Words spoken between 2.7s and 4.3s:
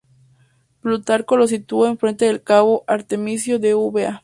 Artemisio de Eubea.